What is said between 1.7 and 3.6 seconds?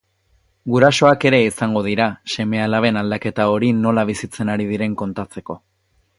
dira, seme-alaben aldaketa